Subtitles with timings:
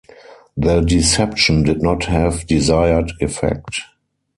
[0.57, 3.81] The deception did not have desired effect.